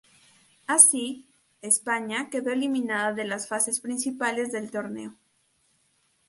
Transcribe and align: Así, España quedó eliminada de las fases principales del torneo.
Así, 0.65 1.27
España 1.61 2.29
quedó 2.31 2.49
eliminada 2.49 3.13
de 3.13 3.23
las 3.23 3.47
fases 3.47 3.79
principales 3.79 4.51
del 4.51 4.71
torneo. 4.71 5.13